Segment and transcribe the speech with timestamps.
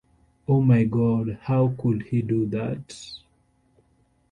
[0.47, 3.19] Oh my God, how could he do that?